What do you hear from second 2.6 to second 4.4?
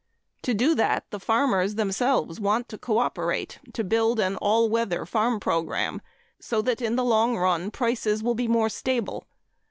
to cooperate to build an